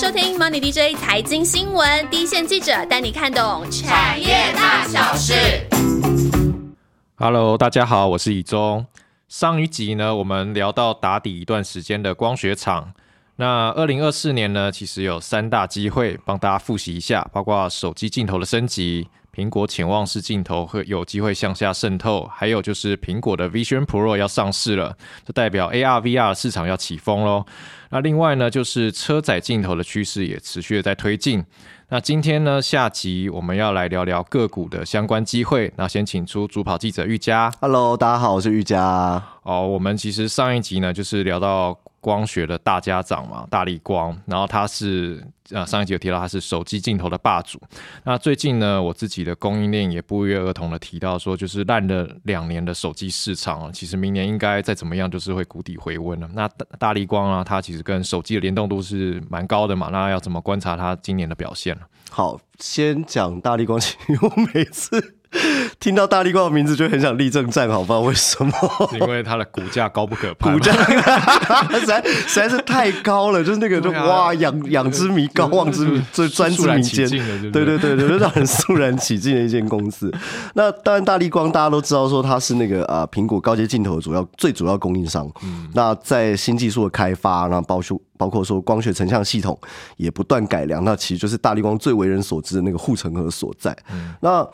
[0.00, 5.34] 收听 Money DJ 财经新闻，第一线记者带你看懂产业大小事。
[7.16, 8.86] Hello，大家好，我是以中。
[9.28, 12.92] 上一集呢，我们聊到打底一段时间的光学厂。
[13.34, 19.08] 那二零二四年呢，其实有三大机会，帮大家复习一下，包括手机镜头的升级。
[19.34, 27.44] 苹果潜望式镜头会有机会向下渗透，还有就是苹果的 Vision Pro 要上市了，这代表 AR VR 市场要起风喽。
[27.90, 31.44] 那另外呢，就是车载镜头的趋势也持续的在推进。
[31.88, 35.72] 那今天呢，下集我们要来聊聊个股的相关机会。
[35.76, 37.50] 那先请出主跑记者玉佳。
[37.60, 39.22] Hello，大家好，我是玉佳。
[39.42, 41.78] 哦，我们其实上一集呢，就是聊到。
[42.00, 47.60] 光学的大家长嘛，大力光，然后它是呃上一集有提到它是手机镜头的霸主。
[48.04, 56.28] 那最近呢，我自己的供应链也不约而同的提到说，就是烂了两年的手机市场啊，其实明年应该再怎么样就是会谷底回温了。
[56.32, 61.82] 那大大力光啊，它其实跟手机的联动度是蛮高的嘛，那要怎么观察它今年的表现呢？
[62.10, 65.17] 好，先讲大力光， 因为我每次。
[65.80, 68.52] 听到大力光的名字就很想立正站好，不知道为什么？
[68.94, 77.08] 因为它的股价高不可攀，股价实在实在是太高了，就是那个就哇仰仰之弥高望之弥，最专之弥坚，
[77.52, 80.12] 对对对对，就让人肃然起敬的一间公司。
[80.54, 85.30] 那当然，大力光大家都知道说它是那个啊苹果高阶镜头的主要最主要供应商。
[85.74, 89.56] 那在新技术的开发，然后包括包括说光学成像系统
[89.96, 93.76] 也不断改良，那其实就是大力光最为人所知的那个护城河所在。
[94.20, 94.44] 那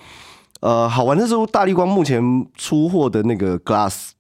[0.65, 2.23] 呃，好玩的是，大力光目前
[2.57, 4.13] 出货的那个 Glass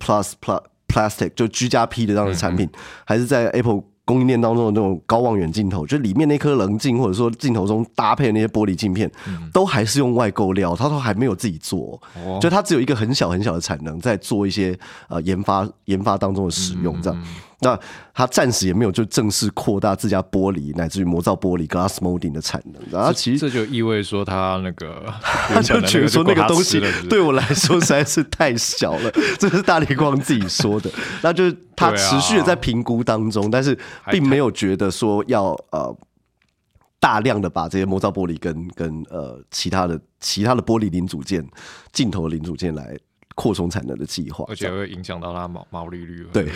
[0.00, 2.68] Plus Plus Plastic 就居家 P 的这样的产品，
[3.06, 9.08] 还是在 Apple 供应链当中的那种高望远镜头，就里面那颗棱镜或者说镜头中搭配的那些玻璃镜片，
[9.52, 12.02] 都还是用外购料，它都还没有自己做，
[12.40, 14.76] 就它只有一个很小很小的产能，在做一些
[15.08, 17.24] 呃研发研发当中的使用这样。
[17.62, 17.78] 那
[18.12, 30.90] 他暂时也没有就正式扩大自家玻璃乃至于魔造玻璃 glass molding 的产能，然后其实这就意味说他那个 他就觉得说那个东西对我来说实在是太小了， 这是大力光自己说的，
[31.22, 33.78] 那就是他持续的在评估当中，但是
[34.10, 35.96] 并没有觉得说要呃
[36.98, 41.48] 大量的把这些魔造玻璃跟跟呃其他的其他的玻璃零组件
[41.92, 42.98] 镜头零组件来。
[43.34, 46.26] 扩充产能的计划，而且会影响到它毛毛利率。
[46.32, 46.48] 对，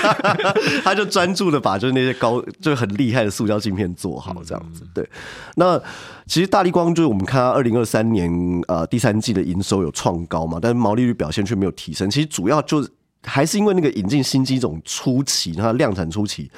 [0.84, 4.86] 他就专注的把就是那些高就是很厉害的塑胶镜片做好这样子。
[4.94, 5.08] 对，
[5.56, 5.80] 那
[6.26, 8.30] 其实大力光就是我们看它二零二三年
[8.68, 12.10] 呃第三季的营收有创高嘛，但是毛利率表现却没有提升。
[12.10, 12.90] 其实主要就是
[13.24, 16.50] 还是因为那个引进新机种初期，它量产初期。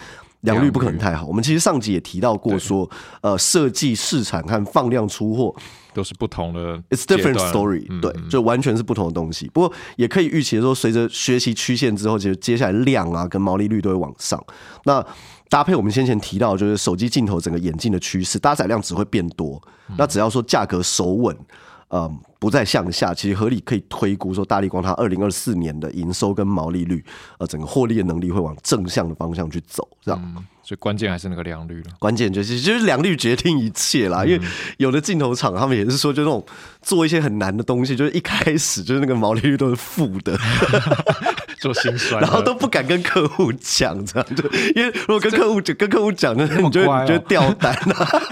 [0.43, 1.27] 良率不可能太好。
[1.27, 2.89] 我们其实上集也提到过，说
[3.21, 5.55] 呃，设计、试产和放量出货
[5.93, 7.87] 都是不同的，It's different story。
[8.01, 9.49] 对，就完全是不同的东西。
[9.53, 14.43] 不过也可以预期说，随着学习曲线之后，其实接下来量啊跟毛利率都会往上。
[14.85, 15.05] 那
[15.49, 19.61] 搭配我们先前提到，就是手机镜头整个眼镜的趋势，搭载量只会变多。
[19.97, 21.37] 那只要说价格守稳。
[21.91, 27.05] 嗯，不再向下，其实合理可以推估说，大力光它二零二四年的营收跟毛利率，
[27.39, 30.45] 呃，整个获利的能力会往正向的方向去走，这样。
[30.63, 31.91] 所以关键还是那个良率了。
[31.99, 34.41] 关键就是就是良率决定一切啦，因为
[34.77, 36.45] 有的镜头厂他们也是说，就那种
[36.83, 40.39] 做一些很难的东西，就是一开始就是那个毛利率都是负的，
[41.59, 44.45] 做心酸，然后都不敢跟客户讲，这样就
[44.77, 48.23] 因为如果跟客户讲，跟客户讲，那你就你就掉单了。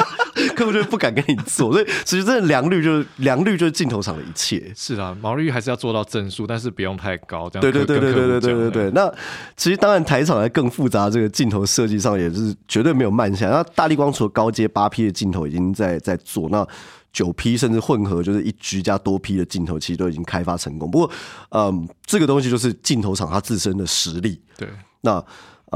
[0.55, 4.71] 客户就不敢跟你做，所以其实真的良率就是良率就是镜头厂的一切。
[4.75, 7.49] 是啊，毛利率还是要做到正数，但是不用太高。
[7.49, 8.91] 这样对对对对对对对对对。
[8.91, 9.13] 那
[9.57, 13.49] 其实当然台厂在更复杂这个镜头设计上也是绝对没有慢下。
[13.49, 16.67] 那大力光除了高阶八 P 的镜头已经在在做，那
[17.13, 20.91] 九 P 甚至混合就是一 G 加多 P 的镜头，其实都已经开发成功。
[20.91, 21.11] 不过，
[21.51, 24.41] 嗯，这个东西就是镜头厂它自身的实力。
[24.57, 24.69] 对，
[25.01, 25.25] 那。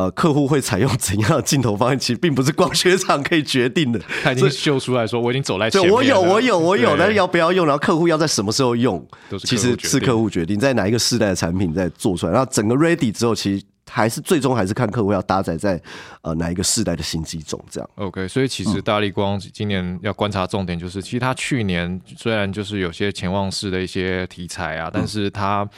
[0.00, 4.00] 呃，客户会采用怎样的镜头方案，其实并不是光学厂可以决定的。
[4.24, 5.92] 他已经秀出来说，我已经走在前面。
[5.92, 9.06] 我有，我有，我有，但是要不要用，然后客户要在什么时候用，
[9.44, 15.78] 其实是客户决定，在哪一个世代的产品在做出来，然后整个 ready 之后，其实还是最终还是看客户要搭载在
[16.22, 17.90] 呃哪一个世代的新机种这样。
[17.96, 25.68] OK，所以其实大力光今年要观察重点就是，其实它去年虽然就是有些潜望式的一些题材啊，但是它。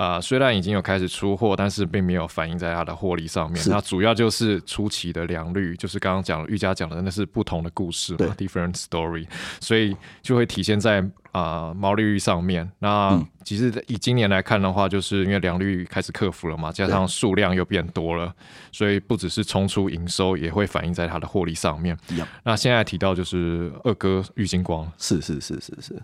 [0.00, 3.62] 啊，虽然已经有开始出货，但是并没有反映在它的获利上面。
[3.68, 9.26] 那主要就是初期的良率，就是刚刚讲玉佳讲的，那是不同的故事嘛，different story，
[9.60, 12.66] 所以就会体现在啊毛利率上面。
[12.78, 18.34] 那其实以今年来看的话，就是因为良率开始克服了嘛，加上数量又变多了，
[18.72, 21.94] 所以不只是冲出营收，也会反映在它的获利上面。
[22.42, 26.02] 那现在提到就是二哥玉金光，是是是是是，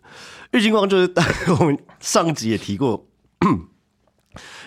[0.53, 1.11] 玉金光就是
[1.59, 3.07] 我们上集也提过。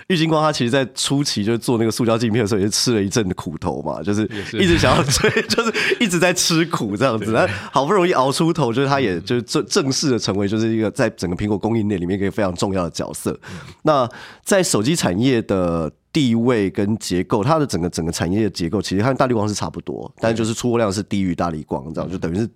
[0.09, 4.23] 玉金光他其实，在初期就是做那个塑胶镜片的时候，也是吃了一阵的苦头嘛，就是
[4.53, 5.71] 一直想要追， 就是
[6.03, 7.31] 一直在吃苦这样子。
[7.31, 13.39] 那好不容易熬出头，就是他也就是正正式的成为就是一个在整个苹果供应链里面一个非常重要的角色。
[13.83, 14.09] 那
[14.43, 22.49] 在手机产业的地位跟结构，它的整个整个产业的结构，其实和大力光是差不多，但就是出货量是低于大力光，这样就等于是。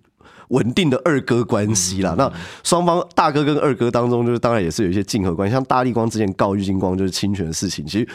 [0.48, 2.32] 稳定的二哥关系啦，那
[2.62, 8.08] 双方大哥跟二哥当中，就是当然也是有一些竞合关系，像大力光之前告郁金光就是侵权的事情，其实。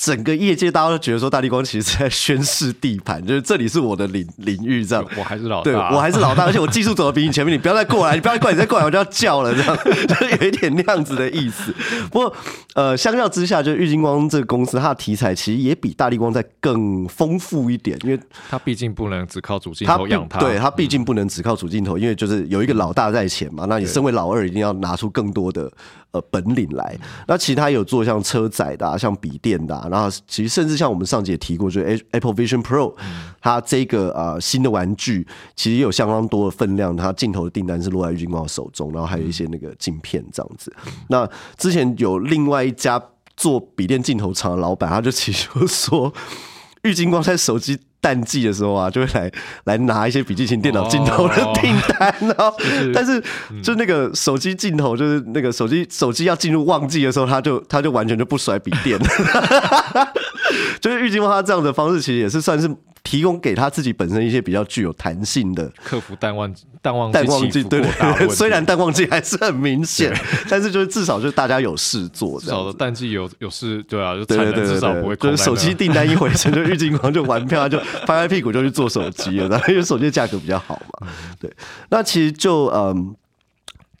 [0.00, 5.04] 整个业界大家都觉得说，大力光其实是在宣示地盘，就是这里是我的领领域，这样。
[5.14, 9.76] 我还是老大，对我还是老大，而且我技术走的比你前面，你不要再过来，你不要再过来，你再过来我就要叫了，这样，
[10.08, 11.70] 就有一点那样子的意思。
[12.10, 12.34] 不过，
[12.74, 18.18] 呃，相较之下，就玉金光这个公司，它的题材其实也比大力光在更丰富一点，因为
[18.48, 25.70] 它毕竟不能只靠主镜头养它，对，它毕竟不能只靠主镜头，因为就是有一个老大在前嘛，那你身为老二，一定要拿出更多的。
[26.12, 26.98] 呃，本领来，
[27.28, 32.94] 那其他有做像车载的，像笔电的，然后其实甚至像我们上节提过，就是 Apple Vision Pro，
[33.40, 35.26] 它这个呃新的玩具，
[35.56, 40.70] 其实也有相当多的分量，它镜头的订单是落在郁金光手中，然后还有一些那个镜片这样子。
[41.08, 41.26] 那
[41.56, 43.02] 之前有另外一家
[43.36, 46.12] 做笔电镜头厂的老板，他就其实说，
[46.84, 47.78] 郁金光在手机。
[48.00, 49.30] 淡季的时候啊，就会来
[49.64, 52.54] 来拿一些笔记型电脑镜头的订单，然后
[52.94, 53.22] 但是
[53.62, 58.98] 就那个手机镜头，就是那个手机手机要进入旺季的时候，他就他就完全就不甩笔电，
[60.80, 62.70] 就是郁金花他这样的方式，其实也是算是。
[63.02, 70.12] 提供给他自己本身一些比较具有弹性的克服淡忘淡忘淡忘季，对对， 虽然淡忘季还是很明显，
[70.50, 81.08] 但是就是至少就是大家有事做，至少的淡季有有事，对啊，就对对对，至少不会就是手机订单一回升，就郁金光就玩票，就拍拍屁股就去做手机了，然后因为手机的价格比较好嘛。
[81.40, 81.50] 对，
[81.88, 83.16] 那其实就嗯。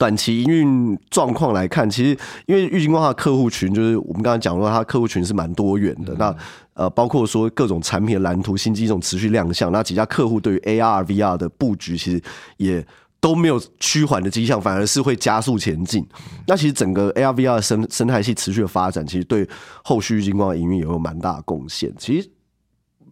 [0.00, 2.16] 短期营运状况来看，其实
[2.46, 6.14] 因为郁金光它的客户群就是我们刚才讲说，它客户群是蛮多元的。
[6.14, 6.34] 那
[6.72, 12.22] 呃，包括说各种产品的蓝图、新机种持续亮相，那几家客户对于 AR、VR 的布局其实
[12.56, 12.82] 也
[13.20, 16.02] 都没有趋缓的迹象，反而是会加速前进。
[16.46, 19.46] 那其实整个 AR、VR 的生生态系持续的发展，其实对
[19.84, 21.92] 后续郁金光的营运也有蛮大的贡献。
[21.98, 22.26] 其实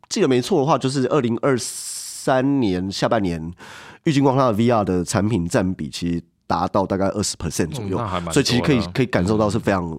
[0.08, 3.52] 记得没错的话，就是二零二三年下半年，
[4.05, 6.23] 郁金光它的 VR 的产品占比其实。
[6.48, 7.98] 达到大概二十 percent 左右，
[8.32, 9.96] 所以其实可以可以感受到是非常。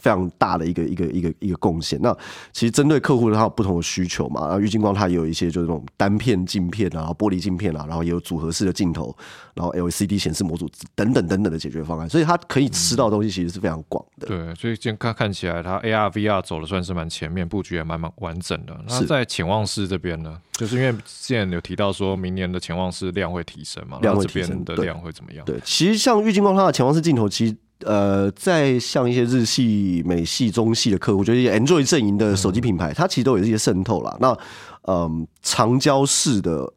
[0.00, 2.00] 非常大的一个一个一个一个贡献。
[2.02, 2.16] 那
[2.52, 9.14] 其实针对客户的他有不同的需求嘛，然后玉金光它也有一些就是那种单片镜片啊、玻璃镜片啊，然后也有组合式的镜头，
[9.54, 14.26] 然后 LCD 显示模组等等等等的解决方案，所以它可以吃到的东西其实是非常广的。
[14.26, 18.78] 对，所以今看看起来它 AR VR 走的算是蛮前面，布局也蛮蛮完整的。
[18.88, 25.44] 那在潜望式这边呢，就是因为之前有提到说明年的潜望式量会提升嘛，量会提升的量会怎么样？
[25.44, 27.56] 对，其实像玉金光它的潜望式镜头，其实。
[27.84, 34.16] 呃，在像一些日系、美系、中系的客户，就是 Android 阵营的手机品牌，它其实都有一些渗透啦。
[34.20, 34.36] 那
[34.82, 36.70] 嗯，长焦式的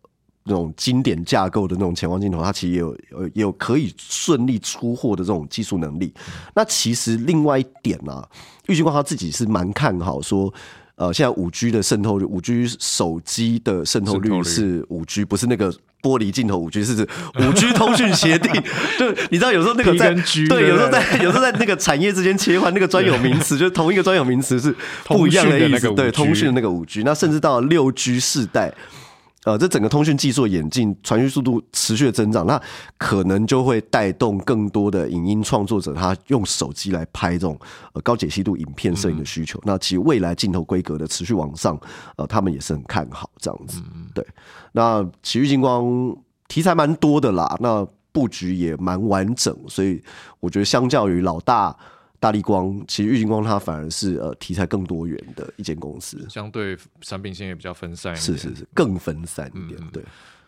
[0.43, 2.97] 那种经典架构的那种潜望镜头，它其实也有
[3.33, 6.13] 也有可以顺利出货的这种技术能力。
[6.53, 8.23] 那其实另外一点呢，
[8.67, 10.53] 玉金光他自己是蛮看好说。
[10.95, 15.73] 呃，现在五 G 的渗透率，五 G 手机的渗透率是五 G，不是那个
[16.03, 17.07] 玻璃镜头五 G，是指
[17.39, 18.51] 五 G 通讯协定。
[18.99, 20.13] 就你知道，有时候那个在
[20.49, 25.89] 对，有时候在有时候在那个产业之间切换，那个专有名词 就是同一个专有名词是不一样的意思。
[25.93, 28.71] 对，通讯的那个五 G，那甚至到六 G 世代。
[29.45, 32.61] 呃，这整个通讯技术演进，传输速度持续的增长，那
[32.97, 37.59] 可能就会带动更多的影音创作者，他用手机来拍这种
[37.91, 39.59] 呃高解析度影片摄影的需求。
[39.63, 41.77] 那其实未来镜头规格的持续往上，
[42.15, 43.81] 呃，他们也是很看好这样子。
[44.13, 44.25] 对，
[44.71, 46.15] 那奇遇金光
[46.47, 50.01] 题材蛮多的啦，那布局也蛮完整，所以
[50.39, 51.75] 我觉得相较于老大。
[52.23, 59.77] 大力光其实玉金光它反而是呃题材更多元的一间公司，相对产品线也比较分散，是是是更分散一点。
[59.91, 60.01] 对，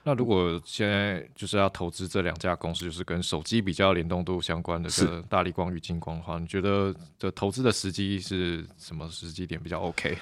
[0.03, 10.17] 那如果现在就是要投资这两家公司，就是跟手机比较联动度相关的，是大力光、与金光的话，你觉得的投资的时机是什么时机点比较 OK？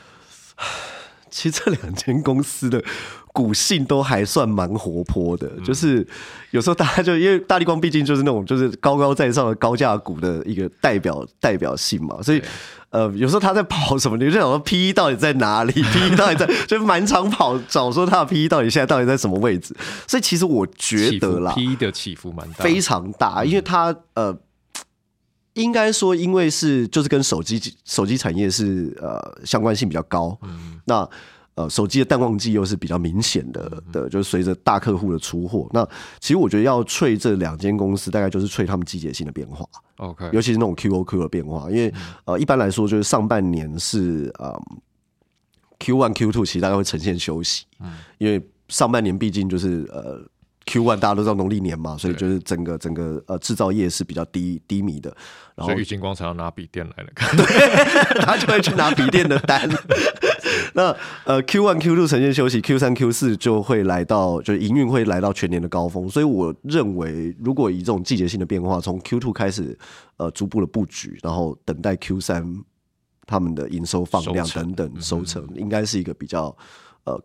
[1.33, 2.81] 其实这两间公司的
[3.33, 6.05] 股性都还算蛮活泼的，就是
[6.51, 12.41] 有时候大家就因为大力光毕竟就是那种就是高高在上的高价股的一个代表代表性嘛，所以
[12.91, 19.75] 呃有时候他在跑什么，你就想说 P E 到底在哪里？P E 到底在就满场跑找说他的 P E 到底现在到底在什么位置？
[20.07, 24.37] 所以其实我觉得啦，P E 的起伏蛮大，非常大，因为他呃。
[25.53, 30.37] 应该说，因为是就是跟手机手机产业是呃相关性比较高，
[30.85, 31.07] 那
[31.55, 35.69] 呃，手机的淡旺季又是比较明显的的，就是随着大客户的出货。
[35.71, 35.87] 那
[36.19, 39.63] 其实我觉得要吹这两间公司，大概就是吹他们季节性的变化。
[39.97, 41.93] OK，尤其是那种 QOQ 的变化，因为
[42.25, 44.59] 呃，一般来说就是上半年是呃
[45.77, 50.19] Q one Q two 其实大概会呈现休息，嗯，因为上半年毕竟就是呃
[50.73, 55.15] Q one 大家都知道农历年嘛，所以就是整个整个呃制造业是比较低低迷的。
[55.55, 57.45] 然后郁金光才要拿笔电来了，对
[58.25, 59.69] 他就会去拿笔电的单。
[60.73, 66.09] 那呃，Q one Q two 呈现休息，Q 三 Q 四就会来到，就是营运会来到全年的高峰。
[66.09, 69.77] 所以我认为，如果以这种季节性的变化，从 Q two 开始，
[70.17, 72.43] 呃，逐步的布局，然后等待 Q 三
[73.27, 76.55] 他们的营收放量等等收成，应该是一个比较
[77.03, 77.21] 呃。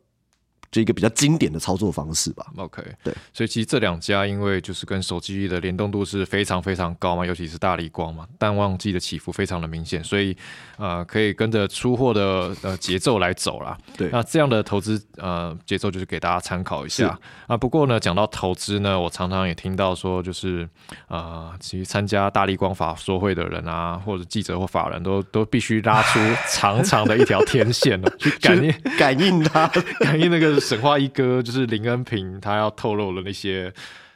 [0.71, 2.47] 就一个比较经典的操作方式吧。
[2.57, 10.37] OK，对，所以其实这两家因为就是跟手机的联动度是非常非常高嘛，尤其是大力光嘛，淡旺季的起伏非常的明显，所以
[10.77, 13.79] 呃可以跟着出货的呃节奏来走啦。
[13.97, 17.57] 对，那这样的投资呃节奏就是给大家参考一下啊。
[17.57, 20.69] 不过呢，讲到投资呢，我常常也听到说，就是
[21.09, 26.21] 呃，其实参加大力光法说会的人啊，或者记者或法人都都必须拉出
[26.51, 29.67] 长长的一条天线哦， 去感应感应它，
[30.01, 30.58] 感应那个。
[30.61, 33.73] 神话一哥就是林恩平，他要透露了那些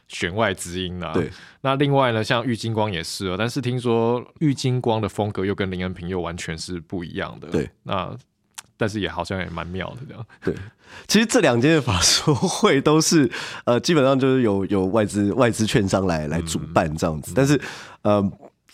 [0.09, 1.13] 弦外之音啊。
[1.13, 1.31] 对，
[1.63, 7.49] 那另外呢，像玉金光也是啊，但是听说玉金光的风格又跟林恩平又完全是不一样的。
[7.49, 8.15] 对，那
[8.77, 10.27] 但是也好像也蛮妙的这样。
[10.45, 10.55] 对，
[11.07, 13.31] 其实这两间的法说会都是
[13.65, 17.61] 呃，基本上就是有有外资外资券商来来主办这样子，但是
[18.03, 18.23] 呃，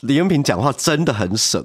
[0.00, 1.64] 林恩平讲话真的很省，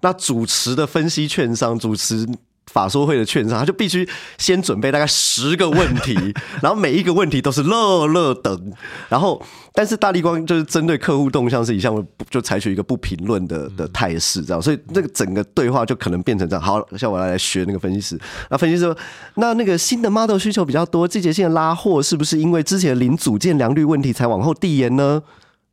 [0.00, 2.26] 那主持的分析券商主持。
[2.66, 6.14] 法说会的券商，他就必须先准备大概十个问题，
[6.62, 8.72] 然后每一个问题都是乐乐等，
[9.08, 9.40] 然后
[9.72, 16.62] 但是大力光就是针对客户动向是一向就采取一个不评论的的态势，这样，所以那个整个对话就可能变成这样。
[16.62, 18.18] 好，像我来来学那个分析师，
[18.50, 18.96] 那分析师说，
[19.34, 25.22] 那那个新的 model 需求比较多，季节性的拉货是不是因为之前零组件良率问题才往后递延呢？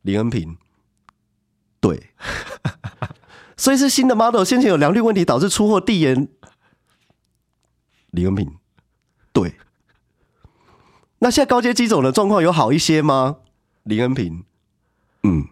[0.02, 0.56] 林恩平，
[1.80, 2.10] 对，
[3.56, 6.28] 所以是新的 model 先前有良率问题导致出货递延。
[8.12, 8.56] 李恩平，
[9.32, 9.56] 对。
[11.18, 13.38] 那现在高阶机种的状况有好一些吗？
[13.82, 14.44] 李恩平，
[15.24, 15.48] 嗯。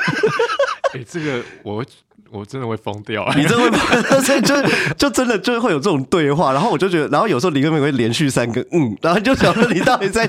[0.94, 1.84] 哎，这个我。
[2.32, 4.54] 我真的会疯掉，你真的会， 所以就
[4.96, 10.28] 就真的就会有这种对话，然后我就觉得，然后有时候林根明会连续三个嗯，然后就想说你到底在，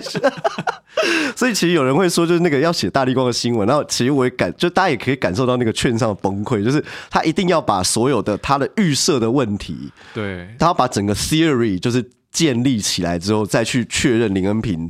[1.37, 14.89] 所以其实有人会说，就是那个要写大力光的新闻，然后其实我也感，就大家也可以感受到那个券商的崩溃，就是他一定要把所有的他的预设的问题，对，他要把整个 theory 就是建立起来之后，再去确认林恩平。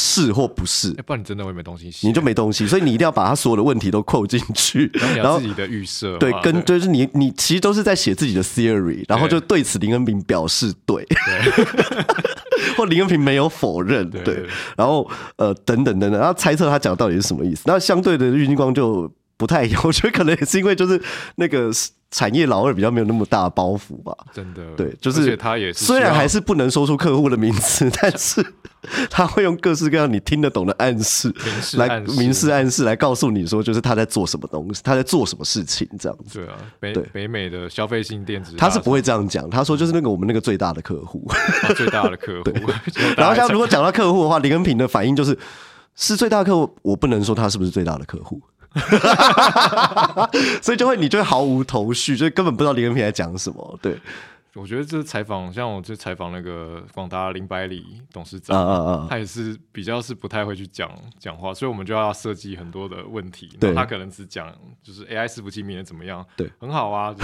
[0.00, 0.92] 是或不是？
[1.02, 11.04] 不然你真的会没东西写，你就没东西，所以你一定要把他所有的问题都扣进去， 然后自己的预设，对，跟就是你你其实都是在写自己的 theory，然后就对此林恩平表示对，
[12.78, 17.64] 或林恩平没有否认，对，然后呃等等等等，然后猜测他讲到底是什么意思。
[17.66, 21.02] 那相对的郁金光就不太一样，我觉得可能也是因为就是
[21.34, 21.72] 那个。
[22.10, 28.42] 产业老二比较没有那么大包袱吧，真的，对，就是他也是，虽然还是不能说出客户的名字，但是
[29.10, 31.30] 他会用各式各样你听得懂的暗示
[31.76, 36.38] 来明示暗示来告诉你说，就是他在做什么东西，他在做什么事情这样子。
[36.38, 41.30] 对啊，北北美的消费性电子，他是不会这样讲，他说就是那个我们那个最大的客户，
[41.76, 42.50] 最大的客户。
[43.18, 45.38] 然后像如果讲到客户的话，林恩平的反应就是
[45.94, 48.40] 是最大客户，我不能说他是不是最大的客户。
[50.62, 53.78] 所以就会你就会毫无头绪，就根本不知道李根平在讲什么。
[53.82, 53.98] 对，
[54.54, 63.48] 我觉得这采访，像我这采访那个广达林百里董事长，他也是比较是不太会去讲讲话，所以我们就要设计很多的问题。
[63.60, 64.52] 对，他可能只讲
[64.82, 66.24] 就是 AI 伺服器明年怎么样？
[66.36, 67.14] 对，很好啊。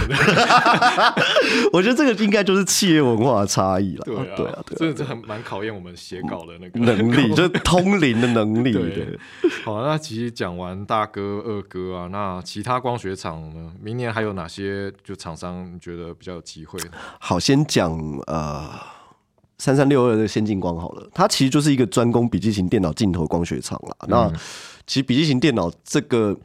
[1.73, 4.03] 我觉得这个应该就是企业文化的差异了。
[4.05, 8.71] 对啊，对啊，这这很蛮考验我们写稿的那个能力， 就是通灵的能力。
[8.71, 9.19] 对。
[9.65, 13.73] 好，那其实讲完大哥、二哥啊，那其他光学厂呢？
[13.81, 16.79] 明年还有哪些就厂商你觉得比较有机会？
[17.19, 17.91] 好，先讲
[18.27, 18.69] 呃
[19.57, 23.95] 三三六二的先进光好了，它其实就是一个专攻笔记型电脑镜头光学厂了。
[24.07, 24.31] 那
[24.85, 26.37] 其实笔记型电脑这个。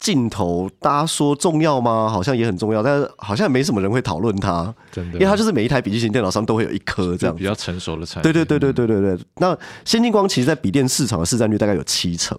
[0.00, 2.08] 镜头，大家说重要吗？
[2.08, 9.18] 好像也很重要，但是好像也没什么人会讨论它，真的，因为它就是每一台笔记型电脑上都会有一颗这样，比较成熟的产对对对对对对对。
[9.36, 9.54] 那
[9.84, 12.34] 先进光其实，在笔电市场的市占率大概有七成，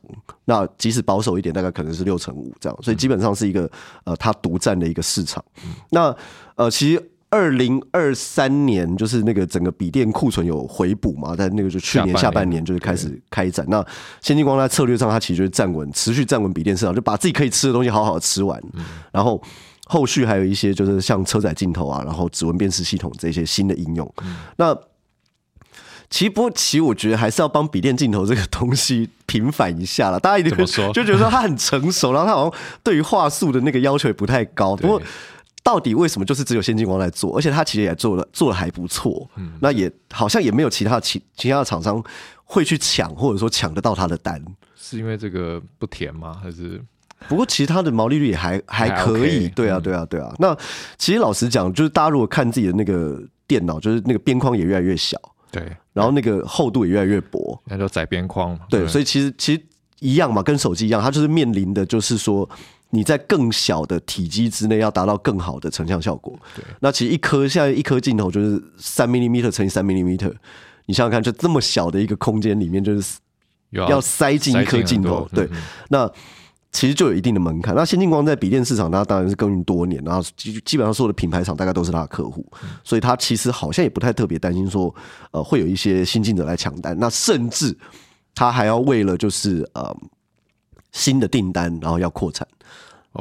[0.45, 3.69] 那即使保守一点，大概可能是六成五这样，所以基本上是一个
[4.05, 5.45] 呃，它独占的一个市场。
[5.91, 6.15] 那
[6.55, 7.11] 呃，其实。
[7.31, 13.65] 二零二三年就是那个整个笔电库存有回补嘛，在那个就去年下半年就是开始开展。
[13.69, 13.83] 那
[14.19, 18.61] 先进光在策略上，它其实就是站稳，持续站稳笔电市场，就把自己可以吃的东西好好吃完。
[19.13, 19.41] 然后
[19.85, 24.13] 后续还有一些就是像车载镜头啊，然后指纹辨识系统这些新的应用。
[24.57, 24.77] 那
[26.09, 30.19] 其实不过，其实我觉得还是要帮笔电镜头这个东西平反一下了。
[30.19, 34.75] 大家一定会说就觉得说它很成熟，然后它好像对于画素的那个要求也不太高。
[34.75, 35.01] 不过
[35.63, 39.29] 到底为什么就是只有先进光在做，而且它其实也做了做的还不错。
[39.35, 42.03] 嗯，那也好像也没有其他其其他的厂商
[42.43, 44.43] 会去抢，或者说抢得到它的单。
[44.75, 46.39] 是因为这个不甜吗？
[46.41, 46.81] 还是？
[47.29, 49.47] 不过其他的毛利率也还还可以。
[49.49, 50.33] 对啊，对啊，对啊。
[50.39, 50.57] 那
[50.97, 55.15] 其实老实讲，就是大家如果看自己的那个电脑，就是那个边框也越来越小。
[55.51, 55.61] 对，
[55.93, 58.57] 然后那个厚度也越来越薄，那就窄边框。
[58.69, 59.61] 对，所以其实其实
[59.99, 62.49] 一样嘛，跟手机一样，它就是面临的就是说
[62.91, 66.39] 你在更小的体积之内要达到更好的成像效果。
[66.79, 70.07] 那其实一颗现在一颗镜头就是三 m m 乘以三 m m
[70.85, 73.17] 你想想看，就这么小的一个空间里面，就是
[73.71, 75.27] 要塞进一颗镜头。
[75.33, 75.49] 对，
[75.89, 76.11] 那。
[76.73, 77.75] 其实就有一定的门槛。
[77.75, 82.49] 那先进光在笔电市场，它当然是耕耘多年，然后基基本上所有的品牌厂大概都是它的客户，
[82.81, 84.95] 所以它其实好像也不太特别担心说，
[85.31, 86.97] 呃，会有一些新进者来抢单。
[86.97, 87.77] 那甚至
[88.33, 89.93] 他还要为了就是呃
[90.91, 92.47] 新的订单，然后要扩产。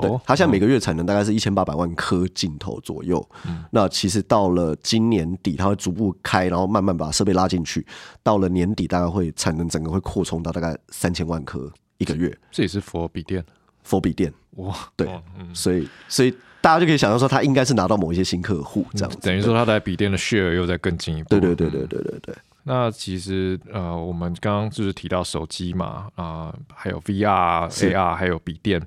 [0.01, 3.29] 对，它现在每个月产能大概是一千八百万颗镜头左右。
[3.47, 7.85] 嗯那其实到了今年底，它会逐步开，然后慢慢把设备拉进去。
[8.23, 11.69] 到了年底，大概会产能整个会扩充到大概三千万颗。
[11.99, 13.45] 一个月，这也是佛笔电，
[13.83, 15.07] 佛笔电哇，对，
[15.53, 21.29] 所以所以大家就可以想象说，他应该是拿到某一些新客户这样，等于说他在笔电的 share 又在更进一步。
[21.29, 22.35] 对对对对对对对。
[22.65, 28.81] 那其实呃，我们刚刚就是提到手机嘛，啊，还有 VR、AR，还有笔电。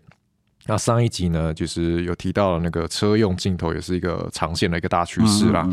[0.65, 5.67] 那上一集呢，就是有提到了那个车用镜头，也是一个长线的一个大趋势啦。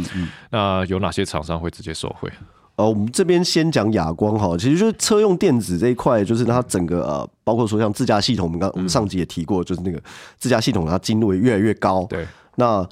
[0.51, 2.29] 那有哪些厂商会直接受惠？
[2.77, 10.03] 呃，我们这边先讲哑光哈，其实就是车用电子这一块，就是它整个呃，包括说像自驾系统，我们刚我们上集也提过，就是那个
[10.39, 12.05] 自驾系统它精度也越来越高。
[12.07, 12.27] 对，
[12.57, 12.85] 那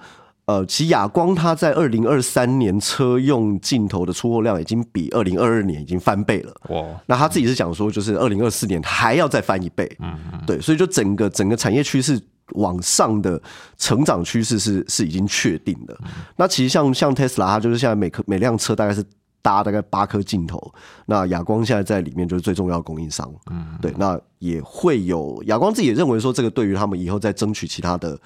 [0.49, 6.55] 呃，其实亚光它在二零二三年车用镜头的出货量已经比二零二二年已经翻倍了。
[6.71, 9.87] 哇，那他自己是讲说，就是二零二四年还要再翻一倍。
[10.01, 12.19] 嗯嗯，对，所以就整个整个产业趋势
[12.53, 13.41] 往上的
[13.77, 15.95] 成长趋势是是已经确定的。
[16.37, 19.05] 那其实像像 Tesla，，它就是现在每颗每辆车大概是。
[19.41, 20.61] 搭大概八颗镜头，
[21.07, 23.33] 那亚光现在在里面就是最重要的供应商。
[23.51, 28.19] 嗯，对，那也会有亚光自己也认为说，这个对于他们以后再争取其他的。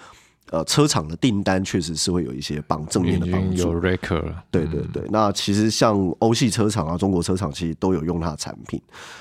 [0.51, 3.63] 呃，车厂的订单确实是会有一些帮正面的帮助。
[3.63, 5.03] 有 r e c o r 对对对。
[5.09, 8.79] 那其实像欧系车厂啊，中国车厂其实都有用它的产品。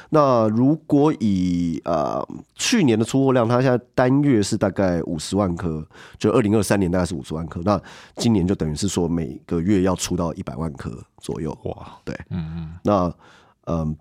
[0.10, 7.62] 那如果以呃去年的出货量，它现在单月是大概五十万颗，就二零二三年大概是五十万颗。
[7.64, 7.82] 那
[8.18, 11.58] 今年就等于是说每个月要出到一百万颗左右。
[11.64, 12.74] 哇，对，嗯嗯。
[12.84, 13.16] 那
[13.66, 13.96] 嗯，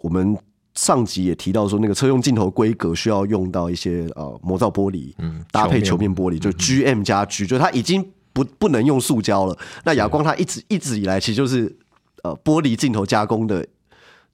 [0.00, 0.36] 我们。
[0.78, 9.58] 上集也提到说，那个车用镜头规格需要用到一些呃模造玻璃，嗯，搭配球面玻璃，就 G M 加 G，就它已经不不能用塑胶了。
[9.84, 11.76] 那哑光它一直一直以来其实就是
[12.22, 13.66] 呃玻璃镜头加工的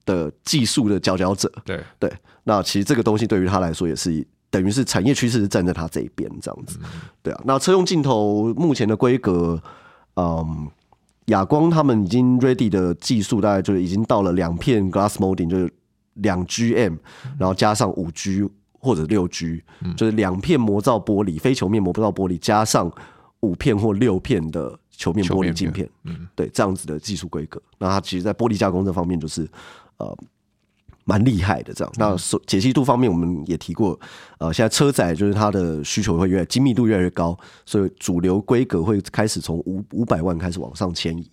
[0.05, 1.51] 的技术的佼佼者。
[1.65, 6.77] 对对，那其实这个东西对于他来说也是等于是产业趋势是站在他这一边这样子。
[7.23, 9.59] 对啊，那车用镜头目前的规格，
[10.15, 10.69] 嗯，
[11.25, 15.73] 哑光他们已经 ready 的技术大概就是已经到了两片 glass molding，就是。
[16.15, 16.97] 两 GM，
[17.39, 19.63] 然后加上五 G 或者六 G，
[19.95, 22.91] 就是两片磨造玻璃，非球面磨造玻璃加上
[23.39, 27.61] 五片或六片的球面玻璃镜片，嗯，对，这样子的技术规格。
[27.77, 29.49] 那它其实，在玻璃加工这方面，就是
[29.97, 30.17] 呃。
[31.07, 31.93] 蛮厉害的，这样。
[31.97, 32.15] 那
[32.47, 33.99] 解析度方面，我们也提过，
[34.39, 41.29] 呃，现在车载就是它的需求会越精密度越来越高，所以主流规格会开始从五五百万开始往上迁移，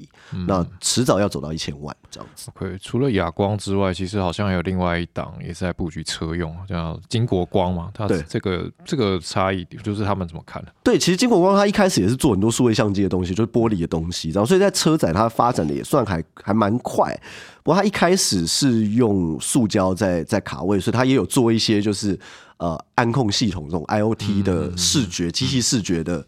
[0.46, 2.50] 那迟早要走到一千万这样子。
[2.54, 7.90] OK，除了哑光之外，其实好像还有另外一档也是在布局车用，叫金国光嘛。
[7.94, 10.72] 它这个这个差异就是他们怎么看的？
[10.82, 17.14] 对，其实金国光它一开始也是做很多数位相机的东西，就是玻璃的东西，然后所以在车载它发展的也算还还蛮快。
[17.62, 22.18] 不过它一开始是用塑胶在在卡位，所以它也有做一些就是
[22.56, 26.26] 呃安控系统这种 IOT 的视觉机器视觉的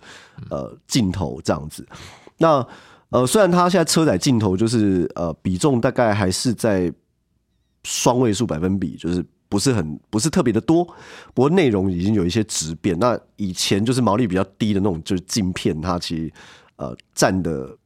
[0.51, 1.85] 呃镜头这样子。
[2.38, 2.64] 那
[3.11, 6.93] 呃虽然它现在车载镜头就是呃比重大概还是在
[7.85, 10.85] 双位数百分比，就是不是很不是特别的多。
[11.33, 12.99] 不过内容已经有一些质变。
[12.99, 16.33] 那以前就是毛利比较低的那种就是镜片，它其实
[16.77, 17.77] 呃占的。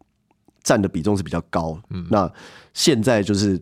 [0.65, 2.31] 占的比重是比较高，嗯，那
[2.75, 3.59] 现在就是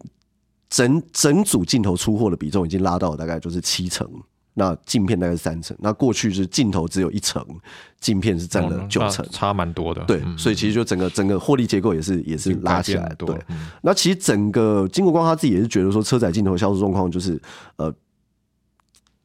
[0.69, 4.11] 整整组镜头出货的比重已经拉到大概就是七成，
[4.59, 7.45] 那镜片大概是三成，那过去是镜头只有一成，
[8.01, 13.38] 镜片是占了九成，差蛮多的，对，所以其实就整个整个获利结构也是也是拉起来，对，
[13.83, 17.40] 那其实整个金国光他自己也是觉得说车载镜头销售状况就是
[17.77, 17.95] 呃。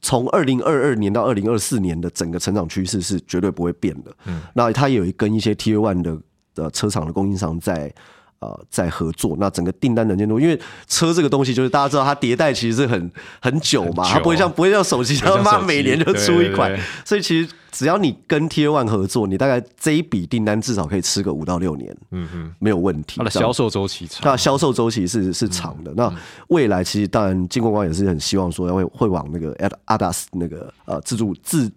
[0.03, 4.11] 从二零二二年到二零二四年的整个成长趋势是绝对不会变的。
[4.25, 6.19] 嗯，那它有一跟一些 Tier One 的
[6.55, 7.93] 的车厂的供应商在。
[8.41, 16.75] 呃，在合作，那整个订单能见度，因为车这个东西，就是大家知道它迭代其实是很很久嘛，它不会像不会像手机，他妈每年就出一款，
[17.05, 23.17] 所以其实只要你跟 T One 合作，你大概这一笔订单至少可以吃个五到六年，嗯嗯，没有问题。
[23.19, 25.93] 它的销售周期长，它销售周期是是长的。
[25.95, 26.11] 那
[26.47, 31.71] 未来其实当然，金光光也是很希望说会会往那个 ADAS 那个呃自助自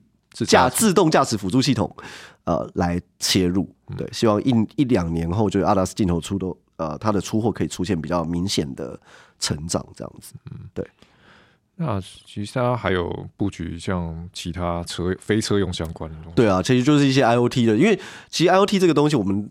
[0.47, 1.95] 驾自动驾驶辅助系统。
[2.45, 3.67] 呃，来切入，
[3.97, 9.01] 对，希望一一两年后，就是阿达斯镜头出的，呃，它的出货可以出现比较明显的
[9.39, 10.87] 成长，这样子，嗯，对。
[11.77, 19.51] 那其实它还有布局像其他车非车用相关的东西，对啊，其实就是一些 IOT 的，因为其实 IOT 这个东西，我们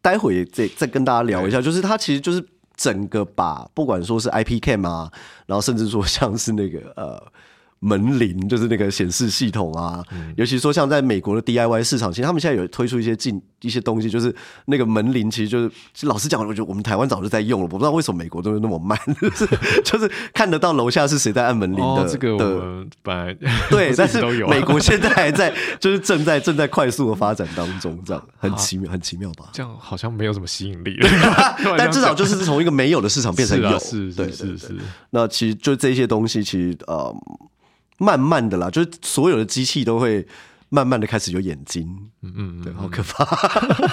[0.00, 2.42] 待会再再跟大家聊一下，就是它其实就是
[2.74, 5.12] 整个把不管说是 IP Cam 啊，
[5.44, 7.22] 然后甚至说像是那个呃。
[7.86, 10.04] 门铃就是那个显示系统啊，
[10.36, 19.46] 尤其说像在美国的 DIY 市场，其实他们现在有推出一些进一些东西，就是那个门铃，其实就是老实讲，我觉得我们台湾早就在用了，我不知道为什么美国都是那么慢， 就是
[19.84, 22.08] 就是看得到楼下是谁在按门铃的。
[22.08, 23.32] 这个我们本来
[23.70, 29.50] 对， 但是美国现在还在，就是正在正在快速的发展当中，这样很奇妙，很奇妙吧？
[29.52, 30.98] 这样好像没有什么吸引力，
[31.78, 34.76] 但至少就是从一个没有的市场变成有，是是是是。
[35.10, 37.14] 那其实就这些东西，其实呃。
[37.98, 40.26] 慢慢的啦，就是所有的机器都会
[40.68, 41.88] 慢慢的开始有眼睛，
[42.22, 43.24] 嗯嗯，对，好可怕，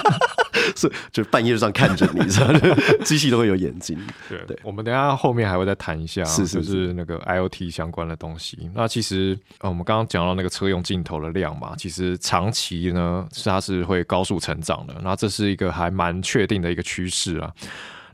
[0.76, 2.20] 是就半夜上看着你，
[3.04, 3.98] 机器都会有眼睛。
[4.28, 8.68] 对，我们等下后面还会再谈一下，是就是那个 IOT 相关的东西。
[8.74, 17.52] 那其实呃，我们刚刚讲到那个车用镜头的量嘛，其实长期呢是它是会高速成长的，那这是一个还蛮确定的一个趋势啊。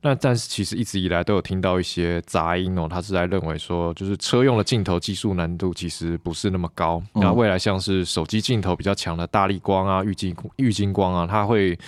[0.03, 7.03] 那但是其实一直以来都有听到一些杂音哦，他是在认为说，就是车用的镜头技术难度其实不是那么高。
[7.13, 11.79] 那未来像是手机镜头比较强的大力光啊、玉金玉金光啊，它会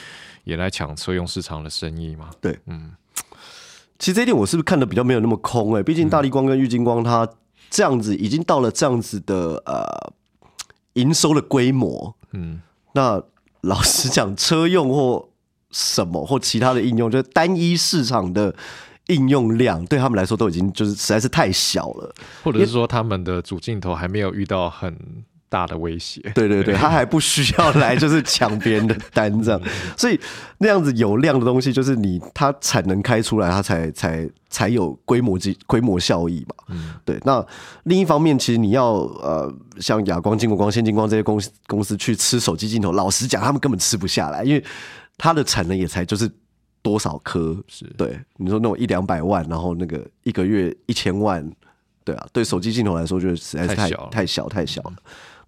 [0.44, 2.28] 也来抢车用市场的生意嘛？
[2.40, 2.90] 对，嗯。
[3.98, 5.82] 其实这一点我是不是看的比较没有那么空哎？
[5.82, 7.26] 毕竟大力光跟玉金光它
[7.70, 10.12] 这样子已经到了这样子的呃
[10.94, 12.60] 营收的规模，嗯。
[12.92, 13.22] 那
[13.62, 15.30] 老实讲，车用或
[15.72, 18.54] 什么或其他的应用，就是单一市场的
[19.08, 24.96] 应用量对他们来说都已经就是实在是太小了，或者是说他们的主镜头还没有遇到很
[25.48, 26.20] 大的威胁。
[26.34, 29.60] 对对对，他还不需要来就是抢别人的单这样，
[29.98, 30.18] 所以
[30.58, 36.54] 那样子有量的东西，就是你它产能开出来，它才才才有规模及规模效益嘛。
[36.68, 37.18] 嗯，对。
[37.24, 37.44] 那
[37.82, 44.64] 另一方面，其实你要呃，像亚光、金国光、先进光这些公司公司去吃手机镜头，老实讲，他们根本吃不下来，因为。
[45.18, 46.30] 它的产能也才就是
[46.82, 51.48] 多少颗，是对你说那种一两百万，然后那个一个月一千万，
[52.02, 54.94] 对啊，对手机镜头来说，就实在是太太小太小了，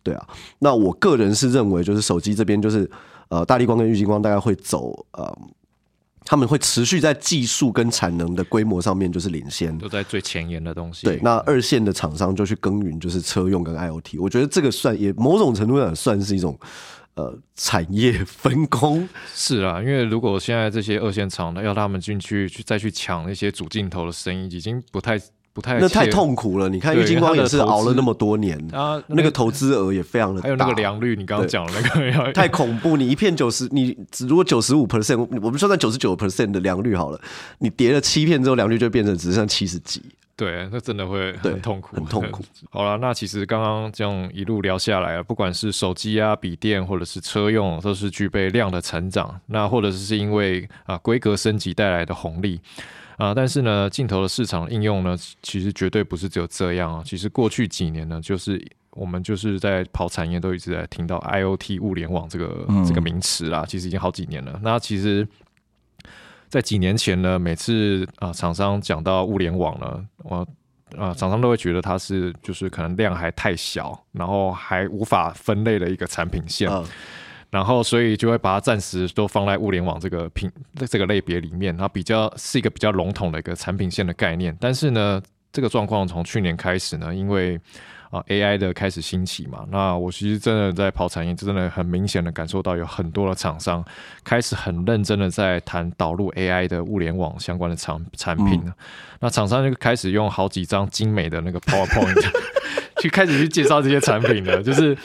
[0.02, 0.28] 对啊。
[0.60, 2.88] 那我个人是认为，就是手机这边就是
[3.30, 5.38] 呃，大力光跟玉金光大概会走呃，
[6.24, 11.04] 他们会持续在技术跟产能的规模上面就是领先，都在最前沿的东西。
[11.04, 16.56] 对，那二线的厂商就去耕耘，就是车用跟 IOT，我觉得这个算也某种程度上算是一种。
[17.16, 25.16] 呃，产业分工是啊，因为如果现在这些二线厂呢，要他们进去去再去抢那些主镜头的生意，已经不太
[25.52, 26.68] 不太那太痛苦了。
[26.68, 32.96] 你看郁金光也是熬了那么多年啊，那个投资额也非常的，还有那个良率，你刚刚讲的那个 太恐怖。
[32.96, 33.96] 你一片九十，你
[34.26, 37.20] 如果九十五 percent，我们算算九十九 percent 的良率好了，
[37.60, 40.02] 你叠了七片之后，良率就变成只剩七十几。
[40.36, 42.42] 对，那真的会很痛苦，很痛苦。
[42.70, 49.40] 好了，那其实刚刚这样一路聊下来，不管是手机啊、笔电，或者是车用，都是具备量的成长。
[49.46, 52.60] 那或者是因为啊规格升级带来的红利
[53.16, 57.02] 啊，但是呢，镜头的市场应用呢，其实绝对不是只有这样啊。
[57.04, 63.64] 其实过去几年呢，就是我们就是在跑产业，都一直在听到 IOT 物联网这个这个名词啦。
[63.68, 64.58] 其实已经好几年了。
[64.64, 65.26] 那其实。
[66.48, 70.46] 在几年前呢，每次啊厂商讲到物联网呢，我
[70.96, 76.70] 啊厂商都会觉得它是就是可能量还太小，然后还无法分类的一个产品线，
[77.50, 80.50] 然后所以就会把它暂时都放在物联网这个品
[80.88, 84.56] 这个类别里面，然后比较是一个比较笼统的一个产品线的概念。
[84.60, 85.20] 但是呢，
[85.52, 87.60] 这个状况从去年开始呢，因为
[88.14, 93.84] 啊，AI 的开始兴起嘛，那我其实真的在跑产业，真的很明显的感受到有很多的厂商
[94.22, 98.62] 开始很认真的在谈导入 AI 的物联网相关的产产品
[99.18, 102.24] 那厂商就开始用好几张精美的那个 PowerPoint
[103.02, 104.96] 去开始去介绍这些产品了，就是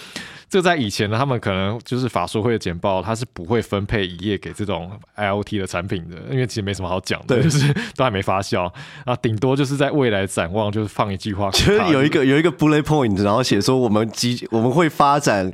[0.50, 8.72] 这在以前呢，他们可能就是法说会的简报，它是不会分配一页给这种 IOT 的产品的，因为其实没什么好讲的，就是都还没发酵。
[9.06, 15.52] 啊，顶多就是在未来展望，就是放一句话，就是有一个有一个 bullet point，然后写说我们机我们会发展。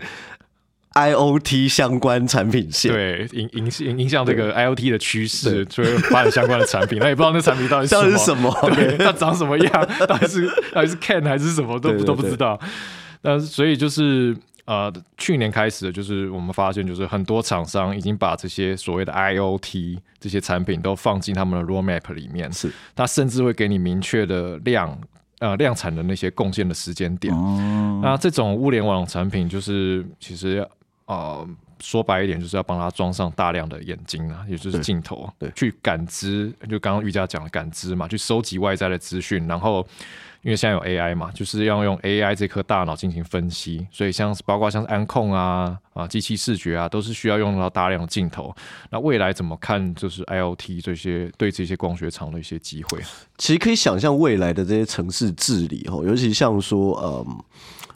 [0.98, 12.58] IOT 相关产品线，对影影影影响这个 IOT 的趋势，所以发展相关的产品， 那也不知道那产品到底是什么，对，它长什么样，到底是到底是 Can 还是什么，都都不知道。
[13.22, 14.34] 但是所以就是
[14.65, 24.99] 呃，去年开始，就是我们发现，就是很多厂商已经把这些所谓的 IOT 这些产品都放进他们的 Roadmap 里面，是，它甚至会给你明确的量。
[25.39, 27.32] 呃，量产的那些贡献的时间点，
[28.01, 30.65] 那这种物联网产品就是其实
[31.08, 31.45] 呃
[31.82, 39.86] 说白一点，就是要帮他装上大量的眼睛啊，也就是镜头，对，去感知，就刚刚瑜伽讲的感知嘛，去收集外在的资讯，然后。
[40.46, 48.56] 因为现在有 AI 嘛，就是要用 AI 这颗大脑进行分析，所以像包括像是安控啊啊机器视觉啊，都是需要用到大量的镜头。
[48.92, 49.96] 那未来怎么看？
[49.96, 53.00] 就是 IOT 这些对这些光学厂的一些机会。
[53.40, 57.44] 其实可以想象未来的这些城市治理哈，尤其像说，嗯，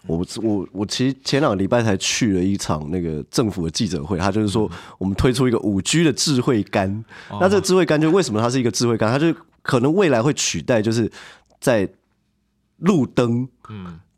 [0.08, 7.06] 我我我其实前两个礼拜才去了一场那个政府的记者会，他就是说我们推出一个五 G 的智慧杆。
[7.40, 9.12] 那这个智慧杆就为什么它是一个智慧杆？
[9.12, 9.32] 它就
[9.62, 11.12] 可能未来会取代，就是
[11.60, 11.88] 在
[12.80, 13.48] 路灯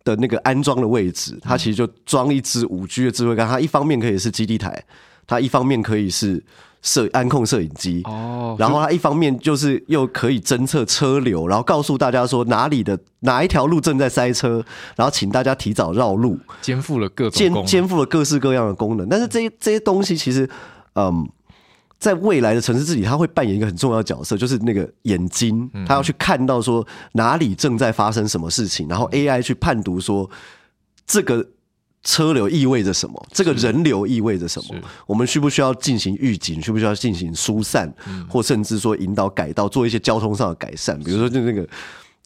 [0.03, 4.83] 的那个安装的位置，它其实就装一支五 G 的智慧杆，它一方面可以是基地台，
[5.27, 6.43] 它一方面可以是
[6.81, 8.01] 摄安控摄影机。
[8.05, 14.63] 哦，然后它一方面就是又可以侦测车流，然后告诉大家说哪里的哪一条路正在塞车，
[14.95, 20.49] 然后请大家提早绕路，肩负了各种肩肩负了各式各样的功能，但是这些这些东西其实
[20.95, 21.29] 嗯。
[22.01, 30.27] 在未来的城市治理，它会扮演一个很重要的角色，就是那个眼睛，它要去看到说哪里正在发生什么事情，然后 AI 去判读说
[31.05, 31.45] 这个
[32.03, 37.93] 车流意味着什么，这个人流意味着什么，我们需不需要进行预警，需不需要进行疏散，
[38.27, 41.69] 或甚至说引导改道，做一些交通上的改善，比如说就那个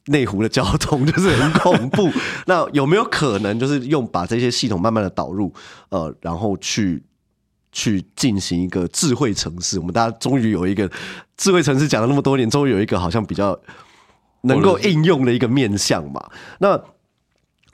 [0.05, 2.09] 内湖的交通就是很恐怖，
[2.47, 5.53] 那有没有可能就是用把这些系统慢慢的导入，
[5.89, 7.03] 呃，然后去。
[7.75, 10.89] 去进行一个智慧城市，我们大家终于有一个
[11.35, 13.59] 智慧城市讲了那么多年，终于有一个好像比较
[14.43, 16.25] 能够应用的一个面向嘛。
[16.59, 16.81] 那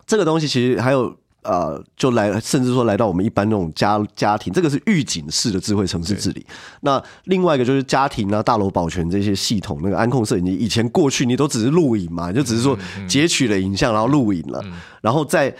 [0.07, 6.43] 这个东西其实还有呃，就来甚至说来到我们一般那种家家庭，这个是预警式的智慧城市治理。
[6.81, 12.75] 那另外一个就是家庭啊、大楼保全这些系统，那个安控摄影机，以前过去你都只是录影嘛，就只是说
[13.07, 14.63] 截取了影像然后录影了，
[14.99, 15.55] 然后在。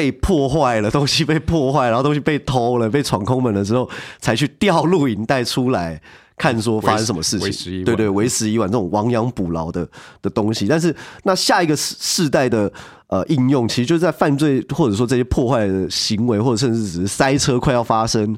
[0.00, 3.86] 被破坏了，东西被破坏，然后东西被偷了，被闯空门了之后，
[4.18, 6.00] 才去调录影带出来
[6.38, 7.84] 看，说发生什么事情？
[7.84, 9.86] 对对，为时已晚，这种亡羊补牢的
[10.22, 10.66] 的东西。
[10.66, 12.72] 但是，那下一个世世代的
[13.08, 18.34] 呃应用，其实就是在犯罪或者说这些破坏的行为，或者甚至只是塞车快要发生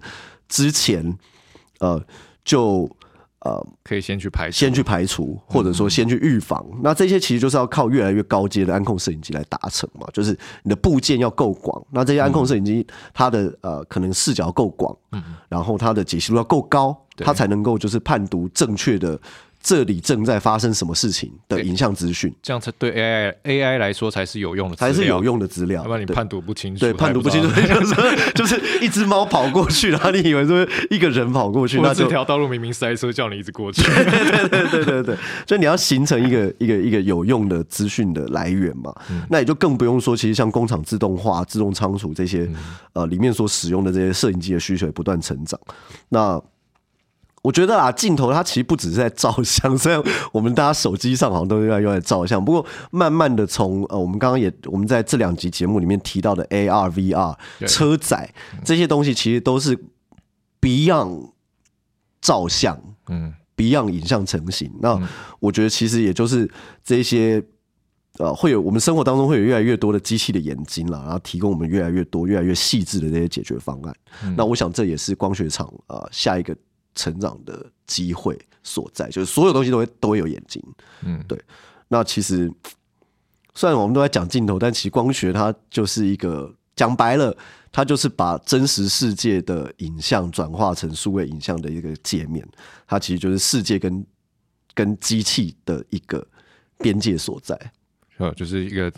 [0.49, 1.17] 之前，
[1.79, 2.03] 呃，
[2.45, 2.91] 就。
[3.45, 6.65] 呃，可以先去排，先去排除，或者说先去预防。
[6.83, 10.07] 那这些其实就是要靠越来越高阶的安控摄影机来达成嘛。
[10.13, 19.19] 就是你的部件要够广，那这些安控摄影机它的呃可能视角够广，嗯，然后它的解析度要够高，它才能够就是判读正确的。
[19.63, 25.83] 这里正在发生什么事情的影像资讯，这样才对 AI AI 来说才是有用的，才是有用的资料。
[25.83, 33.83] 要不然你判读不清楚，对，判读不清楚， 就是就是一只猫跑过去，然后你以为是一个人跑过去， 那这条道路明明塞车，叫你一直过去。
[33.87, 38.93] 对对对对对对，所以你要形成一个一个一个有用的资讯的来源嘛，
[39.31, 42.51] 那也就更不用说，其实像工厂自动化、自动仓储这些，
[42.95, 45.59] 呃，里面所使用的这些摄影机的需求也不断成长，
[46.09, 46.43] 那。
[47.43, 50.01] 我觉得啊，镜头它其实不只是在照相，虽然
[50.31, 58.33] 我们大家手机上好像都越来越在照相，不过慢慢的从呃，我们刚刚也我们在这两集节目里面提到的 AR、VR、车载
[58.65, 59.77] 这些东西，其实都是
[60.61, 61.33] Beyond
[62.21, 64.71] 照相，嗯，Beyond 影像成型。
[64.81, 64.97] 那
[65.41, 66.49] 我觉得其实也就是
[66.85, 67.43] 这些
[68.19, 73.93] 呃，会有我们生活当中会有越来越多的机器的眼睛了，然后提供我们越来越多、越来越细致的这些解决方案。
[74.37, 76.57] 那我想这也是光学厂啊下一个。
[76.95, 80.63] 成长的机会所在，就是所有东西都会都会有眼睛，
[81.05, 81.41] 嗯，对。
[81.89, 82.51] 那其实
[83.55, 87.37] 虽然我们都在讲镜头，但其实光学它就是一个讲白了，
[87.71, 92.47] 它就是把真实世界的影像转化成数位影像的一个界面。
[92.87, 94.07] 它其实就是世界跟
[94.75, 96.27] 跟机器的一个
[96.79, 97.59] 边界所在，
[98.19, 98.93] 呃，就是一个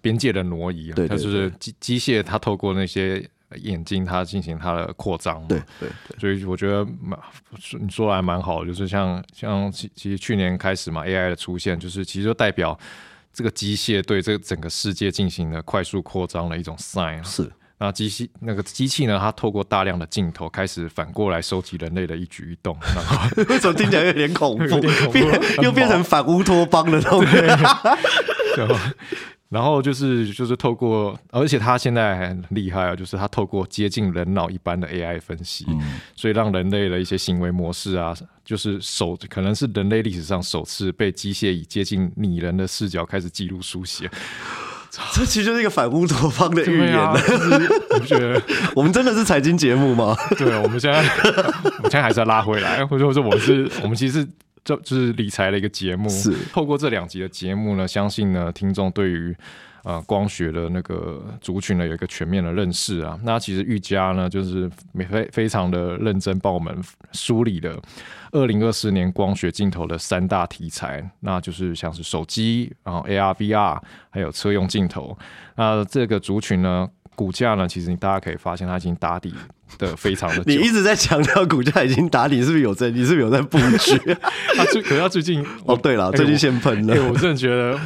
[0.00, 0.92] 边界的挪移。
[0.92, 3.28] 对，它就是机机械，它透过那些。
[3.56, 7.18] 眼睛它进行它的扩张，对对对，所以我觉得蛮
[7.80, 12.78] 你说来蛮好，就是像像其其实去年开始嘛，AI 的出现，就是其实就代表
[13.32, 24.80] 这个机械对这个整个世界进行了快速扩张的一种 sign，是那机器那个机器呢，它透过大量的镜头开始反过来收集人类的一举一动，然后 为什么听起来有点恐怖？
[25.10, 27.24] 变又变成反乌托邦的那种。
[29.48, 35.66] 然后就是就是透过，而且他现在很厉害啊，就是他透过接近人脑一般的 AI 分析，
[36.14, 44.10] 所以让人类的一些行为模式啊，就是首可能是人类历史上首次被机械以接近拟人的视角开始记录书写。
[45.12, 46.86] 这其实就是一个反乌托邦的预言。
[46.86, 48.42] 对啊，就是我觉得，
[48.74, 50.16] 我们真的是财经节目吗？
[50.36, 54.26] 对，我们现在我们现在还是要拉回来，或者说我们是，我们其实
[54.68, 56.10] 就就是理财的一个节目。
[56.10, 59.34] 是透过这两集的节目呢，相信呢听众对于
[59.84, 63.18] 呃光学的那个族群呢有一个全面的认识啊。
[63.22, 64.70] 那其实玉佳呢就是
[65.08, 66.76] 非非常的认真帮我们
[67.12, 67.80] 梳理了
[68.32, 75.16] 二零二四年光学镜头的三大题材，那就是像是手机，然后 AR、VR，还有车用镜头。
[75.56, 76.86] 那这个族群呢，
[77.18, 79.34] 股价呢，其实你大家可以发现它已经打底
[79.76, 80.42] 的非常的 久。
[80.46, 82.88] 你一直在强调股价已经打底，是不是有在？
[82.90, 84.16] 你是不是有在布局？
[84.56, 86.94] 他 最可是他最近哦，对了，最近先喷了。
[86.94, 87.76] 哎，我真的觉得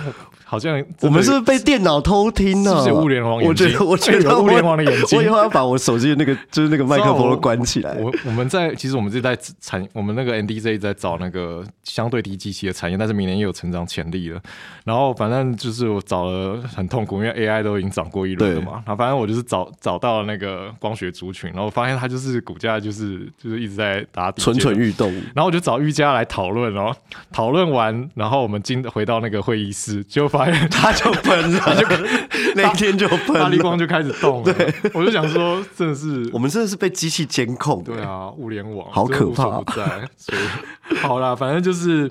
[0.52, 2.84] 好像我们是不是被电脑偷听呢？
[2.84, 3.48] 是物联网眼睛？
[3.48, 5.18] 我觉得，我觉得物联网的眼睛。
[5.18, 7.96] 我以后要把我手机的那个就是那个麦克风都关起来。
[7.98, 14.38] 我我们在其实我们是在产，我们那个 NDZ 在找那个相对低机器的产业，但是明年也有成长潜力了。
[14.84, 18.72] 然后反正就是我找了很痛苦，因为 AI 都已经涨过一轮了嘛。
[18.84, 25.10] 然后反正我就是找找到了那个光学族群，然后发现它就是股价就是就是一直在打底，蠢蠢欲动。
[25.34, 26.94] 然后我就找瑜伽来讨论，然后
[27.32, 31.86] 讨论完，然后我们今回到那个会议室，就发现 他就喷了，就
[32.54, 34.52] 那天就喷，大力光就开始动了。
[34.52, 37.82] 对，我就想说，真的是我们真的是被机器监控。
[37.84, 39.60] 对啊，物联网好可怕。
[39.60, 42.10] 不在，所以好啦，反正就是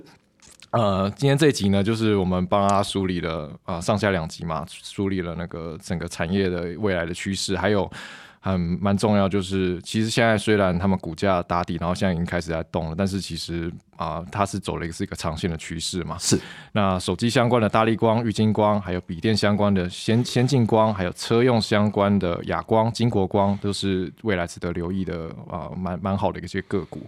[0.72, 7.92] 呃，今天这集呢，就是我们帮他梳理了啊，上下两集嘛，梳理了那个整个产业的未来的趋势，还有。
[8.44, 16.18] 很蛮重要，就是其实现在虽然他们股价打底，然后现在已经开始在动了，但是其实啊，它是走了一个是一个长线的趋势嘛。
[16.18, 16.40] 是。
[16.72, 27.02] 那手机相关的大力光、玉金光，还有笔电相关的先先进光，还有车用相关的亚光、金国光，都是未来值得留意的啊，蛮蛮好的一些个股。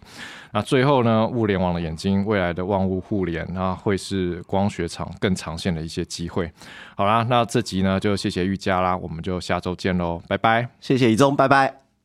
[0.51, 6.51] 那最后呢，物联网的眼睛，未来的万物互联，那会是光学厂更长线的一些机会。
[6.95, 11.82] 好啦，那这集呢就谢谢玉佳啦，我们就下周见喽，拜拜，谢谢一拜拜。